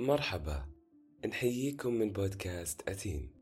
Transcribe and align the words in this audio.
مرحبا. 0.00 0.64
نحييكم 1.26 1.94
من 1.94 2.12
بودكاست 2.12 2.88
أتين. 2.88 3.32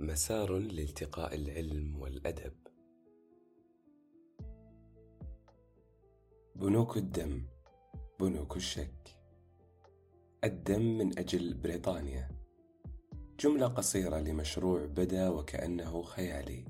مسار 0.00 0.58
لالتقاء 0.58 1.34
العلم 1.34 2.00
والأدب. 2.00 2.52
بنوك 6.56 6.96
الدم 6.96 7.46
بنوك 8.20 8.56
الشك. 8.56 9.18
الدم 10.44 10.98
من 10.98 11.18
أجل 11.18 11.54
بريطانيا. 11.54 12.28
جملة 13.40 13.66
قصيرة 13.66 14.20
لمشروع 14.20 14.86
بدا 14.86 15.28
وكأنه 15.28 16.02
خيالي. 16.02 16.64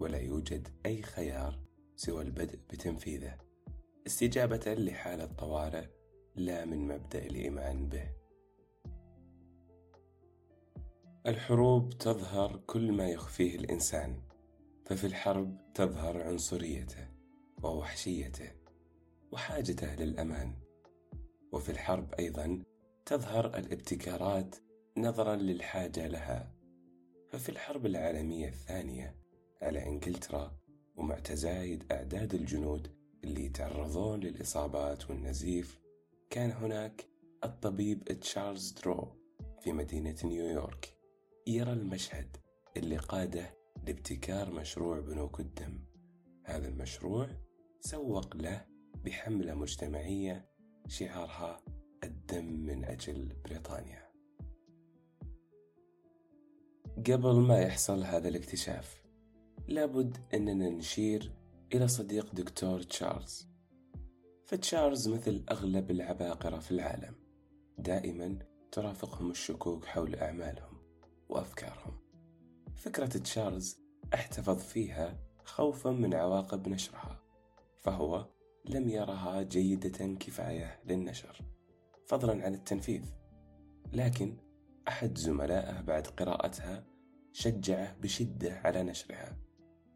ولا 0.00 0.18
يوجد 0.18 0.68
أي 0.86 1.02
خيار 1.02 1.60
سوى 1.96 2.22
البدء 2.22 2.58
بتنفيذه. 2.70 3.38
استجابة 4.06 4.74
لحالة 4.74 5.26
طوارئ 5.26 5.86
لا 6.34 6.64
من 6.64 6.88
مبدأ 6.88 7.26
الإيمان 7.26 7.88
به. 7.88 8.25
الحروب 11.26 11.98
تظهر 11.98 12.60
كل 12.66 12.92
ما 12.92 13.08
يخفيه 13.08 13.56
الإنسان 13.56 14.20
ففي 14.84 15.06
الحرب 15.06 15.56
تظهر 15.74 16.22
عنصريته 16.22 17.08
ووحشيته 17.62 18.50
وحاجته 19.32 19.94
للأمان 19.94 20.52
وفي 21.52 21.72
الحرب 21.72 22.14
أيضا 22.14 22.62
تظهر 23.06 23.46
الابتكارات 23.46 24.56
نظرا 24.96 25.36
للحاجة 25.36 26.06
لها 26.06 26.52
ففي 27.28 27.48
الحرب 27.48 27.86
العالمية 27.86 28.48
الثانية 28.48 29.16
على 29.62 29.86
إنجلترا 29.86 30.56
ومع 30.96 31.18
تزايد 31.18 31.92
أعداد 31.92 32.34
الجنود 32.34 32.90
اللي 33.24 33.44
يتعرضون 33.44 34.20
للإصابات 34.20 35.10
والنزيف 35.10 35.80
كان 36.30 36.50
هناك 36.50 37.06
الطبيب 37.44 38.04
تشارلز 38.04 38.70
درو 38.70 39.08
في 39.60 39.72
مدينة 39.72 40.16
نيويورك. 40.24 40.95
يرى 41.48 41.72
المشهد 41.72 42.36
اللي 42.76 42.96
قاده 42.96 43.54
لابتكار 43.86 44.50
مشروع 44.52 45.00
بنوك 45.00 45.40
الدم 45.40 45.84
هذا 46.44 46.68
المشروع 46.68 47.28
سوق 47.80 48.36
له 48.36 48.66
بحملة 49.04 49.54
مجتمعية 49.54 50.50
شعارها 50.88 51.60
الدم 52.04 52.44
من 52.44 52.84
أجل 52.84 53.32
بريطانيا. 53.44 54.06
قبل 57.06 57.34
ما 57.34 57.60
يحصل 57.60 58.04
هذا 58.04 58.28
الاكتشاف 58.28 59.04
لابد 59.68 60.16
أننا 60.34 60.68
نشير 60.68 61.32
إلى 61.74 61.88
صديق 61.88 62.34
دكتور 62.34 62.82
تشارلز. 62.82 63.48
فتشارلز 64.44 65.08
مثل 65.08 65.44
أغلب 65.50 65.90
العباقرة 65.90 66.58
في 66.58 66.70
العالم 66.70 67.14
دائما 67.78 68.38
ترافقهم 68.72 69.30
الشكوك 69.30 69.84
حول 69.84 70.14
أعمالهم. 70.14 70.75
وأفكارهم 71.36 71.98
فكرة 72.76 73.06
تشارلز 73.06 73.80
احتفظ 74.14 74.58
فيها 74.58 75.18
خوفا 75.44 75.90
من 75.90 76.14
عواقب 76.14 76.68
نشرها 76.68 77.22
فهو 77.78 78.26
لم 78.64 78.88
يرها 78.88 79.42
جيدة 79.42 80.14
كفاية 80.14 80.80
للنشر 80.84 81.40
فضلا 82.06 82.44
عن 82.44 82.54
التنفيذ. 82.54 83.04
لكن 83.92 84.36
أحد 84.88 85.18
زملائه 85.18 85.80
بعد 85.80 86.06
قراءتها 86.06 86.84
شجعه 87.32 87.96
بشدة 87.98 88.60
على 88.64 88.82
نشرها 88.82 89.36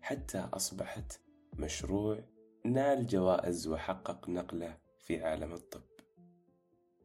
حتى 0.00 0.38
أصبحت 0.38 1.20
مشروع 1.58 2.24
نال 2.64 3.06
جوائز 3.06 3.68
وحقق 3.68 4.28
نقلة 4.28 4.78
في 4.98 5.24
عالم 5.24 5.52
الطب. 5.52 5.82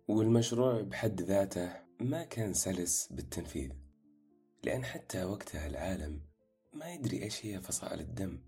والمشروع 0.08 0.82
بحد 0.82 1.22
ذاته 1.22 1.72
ما 2.00 2.24
كان 2.24 2.54
سلس 2.54 3.08
بالتنفيذ. 3.12 3.85
لأن 4.66 4.86
حتى 4.86 5.24
وقتها 5.24 5.68
العالم 5.68 6.22
ما 6.74 6.94
يدري 6.94 7.24
إيش 7.24 7.46
هي 7.46 7.62
فصائل 7.62 8.00
الدم 8.00 8.40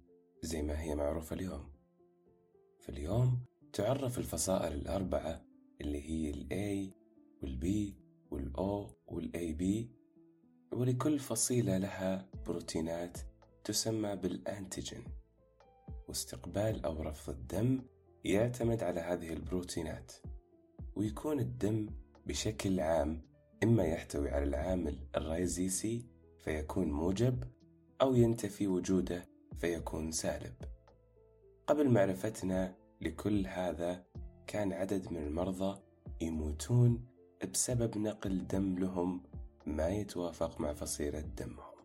زي 0.41 0.61
ما 0.61 0.81
هي 0.81 0.95
معروفة 0.95 1.35
اليوم. 1.35 1.71
فاليوم 2.79 3.39
تعرف 3.73 4.17
الفصائل 4.17 4.73
الأربعة 4.73 5.45
اللي 5.81 6.09
هي 6.09 6.29
ال 6.29 6.47
A 6.49 6.93
وال 7.43 7.59
B 7.59 7.93
وال 8.31 8.53
O 8.57 8.93
وال 9.07 9.31
AB 9.31 9.87
ولكل 10.77 11.19
فصيلة 11.19 11.77
لها 11.77 12.29
بروتينات 12.45 13.17
تسمى 13.63 14.15
بالأنتيجين. 14.15 15.03
واستقبال 16.07 16.85
أو 16.85 17.01
رفض 17.01 17.33
الدم 17.33 17.81
يعتمد 18.23 18.83
على 18.83 18.99
هذه 18.99 19.33
البروتينات 19.33 20.11
ويكون 20.95 21.39
الدم 21.39 21.89
بشكل 22.25 22.79
عام 22.79 23.21
إما 23.63 23.83
يحتوي 23.83 24.29
على 24.29 24.43
العامل 24.43 24.97
الرايزيسي 25.15 26.05
فيكون 26.39 26.91
موجب 26.91 27.43
أو 28.01 28.15
ينتفي 28.15 28.67
وجوده 28.67 29.27
فيكون 29.57 30.11
سالب. 30.11 30.53
قبل 31.67 31.89
معرفتنا 31.89 32.75
لكل 33.01 33.47
هذا 33.47 34.05
كان 34.47 34.73
عدد 34.73 35.11
من 35.11 35.17
المرضى 35.17 35.79
يموتون 36.21 37.05
بسبب 37.53 37.97
نقل 37.97 38.47
دم 38.47 38.79
لهم 38.79 39.23
ما 39.65 39.89
يتوافق 39.89 40.61
مع 40.61 40.73
فصيلة 40.73 41.19
دمهم. 41.19 41.77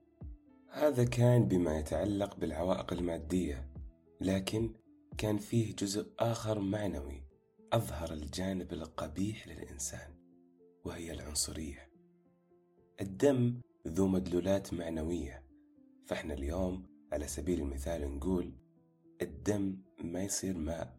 هذا 0.69 1.05
كان 1.05 1.45
بما 1.45 1.79
يتعلق 1.79 2.37
بالعوائق 2.37 2.93
المادية 2.93 3.69
لكن 4.21 4.75
كان 5.19 5.39
فيه 5.39 5.77
جزء 5.77 6.13
آخر 6.19 6.61
معنوي 6.61 7.23
أظهر 7.73 8.13
الجانب 8.13 8.73
القبيح 8.73 9.49
للإنسان. 9.49 10.22
وهي 10.85 11.13
العنصرية. 11.13 11.91
الدم 13.01 13.61
ذو 13.89 14.07
مدلولات 14.07 14.75
معنوية. 14.75 15.43
فإحنا 16.07 16.35
اليوم 16.35 16.87
على 17.13 17.27
سبيل 17.27 17.61
المثال 17.61 18.17
نقول 18.17 18.53
الدم 19.23 19.77
ما 20.05 20.23
يصير 20.23 20.57
ماء. 20.59 20.99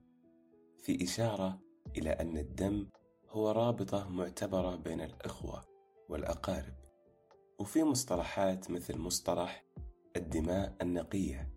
في 0.83 1.03
إشارة 1.03 1.61
إلى 1.97 2.09
أن 2.09 2.37
الدم 2.37 2.87
هو 3.29 3.51
رابطة 3.51 4.09
معتبرة 4.09 4.75
بين 4.75 5.01
الإخوة 5.01 5.65
والأقارب. 6.09 6.73
وفي 7.59 7.83
مصطلحات 7.83 8.71
مثل 8.71 8.97
مصطلح 8.97 9.65
الدماء 10.15 10.75
النقية 10.81 11.53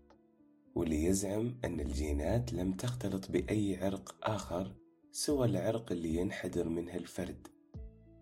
واللي 0.75 1.05
يزعم 1.05 1.59
أن 1.65 1.81
الجينات 1.81 2.53
لم 2.53 2.73
تختلط 2.73 3.31
بأي 3.31 3.77
عرق 3.77 4.17
آخر 4.23 4.77
سوى 5.13 5.47
العرق 5.47 5.93
اللي 5.93 6.15
ينحدر 6.15 6.69
منه 6.69 6.95
الفرد. 6.95 7.49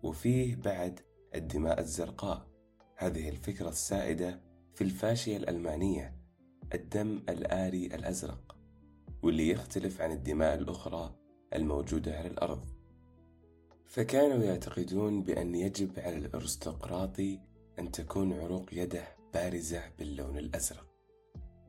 وفيه 0.05 0.55
بعد 0.55 0.99
الدماء 1.35 1.79
الزرقاء. 1.79 2.47
هذه 2.95 3.29
الفكرة 3.29 3.69
السائدة 3.69 4.41
في 4.73 4.83
الفاشية 4.83 5.37
الألمانية 5.37 6.15
الدم 6.73 7.23
الآري 7.29 7.85
الأزرق 7.85 8.55
واللي 9.23 9.49
يختلف 9.49 10.01
عن 10.01 10.11
الدماء 10.11 10.55
الأخرى 10.55 11.15
الموجودة 11.53 12.17
على 12.17 12.27
الأرض. 12.27 12.65
فكانوا 13.85 14.43
يعتقدون 14.43 15.23
بأن 15.23 15.55
يجب 15.55 15.99
على 15.99 16.15
الأرستقراطي 16.17 17.39
أن 17.79 17.91
تكون 17.91 18.33
عروق 18.33 18.65
يده 18.73 19.07
بارزة 19.33 19.81
باللون 19.99 20.37
الأزرق. 20.37 20.87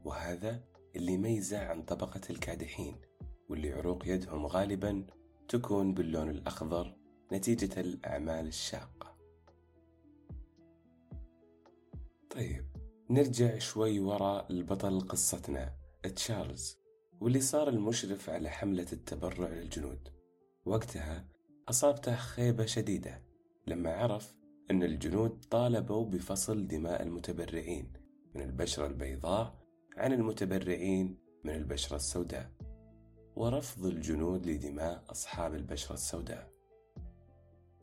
وهذا 0.05 0.61
اللي 0.97 1.13
يميزه 1.13 1.59
عن 1.59 1.83
طبقة 1.83 2.21
الكادحين 2.31 2.97
واللي 3.49 3.73
عروق 3.73 4.09
يدهم 4.09 4.47
غالبا 4.47 5.07
تكون 5.49 5.95
باللون 5.95 6.31
الأخضر 6.31 7.06
نتيجة 7.33 7.81
الأعمال 7.81 8.47
الشاقة. 8.47 9.17
طيب 12.31 12.67
نرجع 13.11 13.59
شوي 13.59 14.01
وراء 14.01 14.53
البطل 14.53 15.01
قصتنا 15.01 15.75
تشارلز 16.17 16.79
واللي 17.21 17.41
صار 17.41 17.69
المشرف 17.69 18.31
على 18.31 18.51
حملة 18.51 18.87
التبرع 18.93 19.49
للجنود. 19.49 20.09
وقتها 20.65 21.29
أصابته 21.69 22.17
خيبة 22.17 22.67
شديدة 22.67 23.23
لما 23.67 23.93
عرف 23.93 24.35
أن 24.71 24.83
الجنود 24.83 25.45
طالبوا 25.51 26.05
بفصل 26.05 26.67
دماء 26.67 27.03
المتبرعين 27.03 27.93
من 28.35 28.43
البشرة 28.43 28.87
البيضاء 28.87 29.59
عن 29.97 30.13
المتبرعين 30.13 31.19
من 31.45 31.55
البشرة 31.55 31.97
السوداء 31.97 32.51
ورفض 33.37 33.87
الجنود 33.87 34.47
لدماء 34.47 35.05
أصحاب 35.11 35.55
البشرة 35.55 35.95
السوداء. 35.95 36.56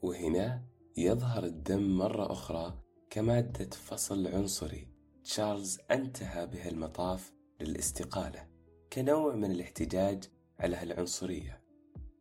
وهنا 0.04 0.62
يظهر 0.98 1.44
الدم 1.44 1.98
مرة 1.98 2.32
أخرى 2.32 2.84
كمادة 3.10 3.70
فصل 3.70 4.28
عنصري. 4.28 4.88
تشارلز 5.24 5.80
انتهى 5.92 6.48
به 6.48 6.68
المطاف 6.68 7.34
للاستقالة 7.62 8.48
كنوع 8.94 9.36
من 9.36 9.52
الاحتجاج 9.52 10.24
على 10.60 10.76
هالعنصرية 10.76 11.64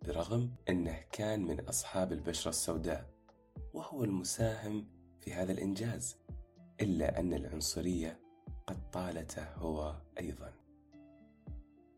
برغم 0.07 0.55
أنه 0.69 1.01
كان 1.13 1.45
من 1.45 1.61
أصحاب 1.61 2.13
البشرة 2.13 2.51
السوداء 2.51 3.11
وهو 3.75 4.05
المساهم 4.05 4.87
في 5.21 5.33
هذا 5.33 5.53
الإنجاز 5.53 6.17
إلا 6.81 7.21
أن 7.21 7.35
العنصرية 7.35 8.21
قد 8.67 8.91
طالته 8.91 9.55
هو 9.55 9.97
أيضا. 10.19 10.53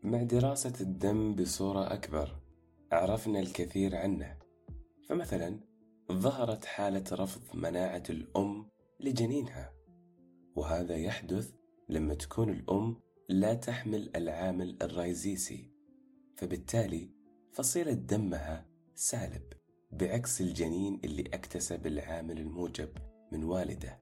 مع 0.03 0.23
دراسة 0.23 0.73
الدم 0.81 1.35
بصورة 1.35 1.93
أكبر 1.93 2.35
عرفنا 2.91 3.39
الكثير 3.39 3.95
عنه. 3.95 4.37
فمثلا 5.09 5.59
ظهرت 6.11 6.65
حالة 6.65 7.03
رفض 7.11 7.41
مناعة 7.53 8.03
الأم 8.09 8.69
لجنينها 8.99 9.73
وهذا 10.55 10.95
يحدث 10.95 11.51
لما 11.89 12.13
تكون 12.13 12.49
الأم 12.49 13.01
لا 13.29 13.53
تحمل 13.53 14.11
العامل 14.15 14.77
الرايزيسي 14.81 15.71
فبالتالي 16.35 17.09
فصيلة 17.51 17.93
دمها 17.93 18.65
سالب 18.95 19.43
بعكس 19.91 20.41
الجنين 20.41 21.01
اللي 21.03 21.21
اكتسب 21.21 21.87
العامل 21.87 22.39
الموجب 22.39 22.89
من 23.31 23.43
والده 23.43 24.01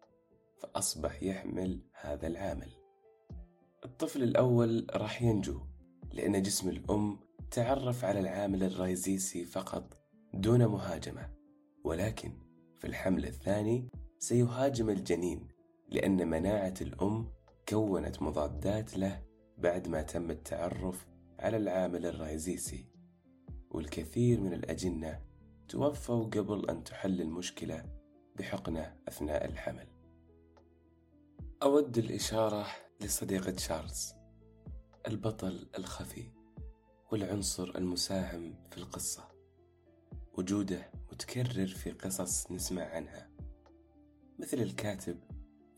فأصبح 0.61 1.23
يحمل 1.23 1.81
هذا 2.01 2.27
العامل. 2.27 2.69
الطفل 3.85 4.23
الأول 4.23 4.87
راح 4.95 5.21
ينجو 5.21 5.61
لأن 6.13 6.41
جسم 6.41 6.69
الأم 6.69 7.19
تعرف 7.51 8.05
على 8.05 8.19
العامل 8.19 8.63
الرايزيسي 8.63 9.45
فقط 9.45 9.97
دون 10.33 10.65
مهاجمة. 10.65 11.42
ولكن 11.83 12.31
في 12.79 12.87
الحمل 12.87 13.25
الثاني 13.25 13.89
سيهاجم 14.19 14.89
الجنين 14.89 15.47
لأن 15.89 16.27
مناعة 16.27 16.73
الأم 16.81 17.31
كونت 17.69 18.21
مضادات 18.21 18.97
له 18.97 19.23
بعد 19.57 19.87
ما 19.87 20.01
تم 20.01 20.31
التعرف 20.31 21.07
على 21.39 21.57
العامل 21.57 22.05
الرايزيسي 22.05 22.85
والكثير 23.71 24.39
من 24.41 24.53
الأجنة 24.53 25.21
توفوا 25.67 26.23
قبل 26.23 26.69
أن 26.69 26.83
تحل 26.83 27.21
المشكلة 27.21 27.85
بحقنة 28.35 28.95
أثناء 29.07 29.45
الحمل. 29.45 29.87
أود 31.63 31.97
الإشارة 31.97 32.67
لصديقة 33.01 33.51
تشارلز 33.51 34.13
البطل 35.07 35.69
الخفي 35.77 36.31
والعنصر 37.11 37.71
المساهم 37.75 38.55
في 38.71 38.77
القصة. 38.77 39.23
وجوده 40.37 40.91
متكرر 41.13 41.67
في 41.67 41.91
قصص 41.91 42.51
نسمع 42.51 42.83
عنها 42.83 43.29
مثل 44.39 44.57
الكاتب 44.57 45.19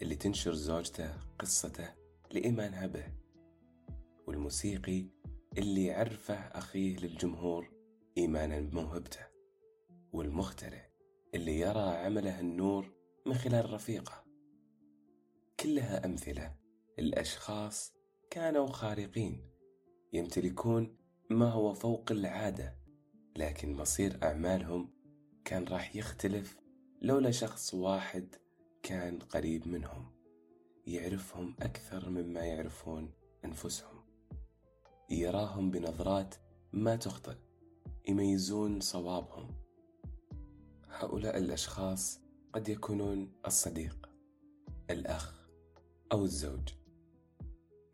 اللي 0.01 0.15
تنشر 0.15 0.53
زوجته 0.53 1.17
قصته 1.39 1.93
لإيمانها 2.31 2.87
به 2.87 3.05
والموسيقي 4.27 5.05
اللي 5.57 5.91
عرفه 5.91 6.33
أخيه 6.35 6.97
للجمهور 6.97 7.71
إيمانا 8.17 8.59
بموهبته 8.59 9.19
والمخترع 10.13 10.89
اللي 11.33 11.59
يرى 11.59 11.97
عمله 11.97 12.39
النور 12.39 12.93
من 13.25 13.33
خلال 13.33 13.73
رفيقه. 13.73 14.25
كلها 15.59 16.05
أمثلة 16.05 16.55
الأشخاص 16.99 17.93
كانوا 18.29 18.67
خارقين 18.67 19.49
يمتلكون 20.13 20.97
ما 21.29 21.51
هو 21.51 21.73
فوق 21.73 22.11
العادة 22.11 22.77
لكن 23.37 23.73
مصير 23.73 24.19
أعمالهم 24.23 24.95
كان 25.45 25.63
راح 25.63 25.95
يختلف 25.95 26.57
لولا 27.01 27.31
شخص 27.31 27.73
واحد 27.73 28.35
كان 28.83 29.19
قريب 29.19 29.67
منهم 29.67 30.11
يعرفهم 30.87 31.55
أكثر 31.59 32.09
مما 32.09 32.39
يعرفون 32.39 33.11
أنفسهم. 33.45 34.05
يراهم 35.09 35.71
بنظرات 35.71 36.35
ما 36.73 36.95
تخطئ 36.95 37.35
يميزون 38.07 38.79
صوابهم. 38.79 39.47
هؤلاء 40.89 41.37
الأشخاص 41.37 42.21
قد 42.53 42.69
يكونون 42.69 43.31
الصديق 43.45 44.09
الأخ 44.89 45.47
أو 46.11 46.23
الزوج. 46.23 46.69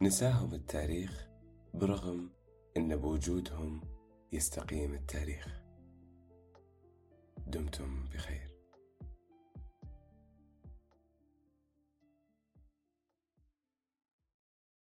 نساهم 0.01 0.54
التاريخ 0.54 1.27
برغم 1.74 2.30
أن 2.77 2.95
بوجودهم 2.95 3.81
يستقيم 4.31 4.94
التاريخ. 4.94 5.62
دمتم 7.51 8.09
بخير. 8.15 8.50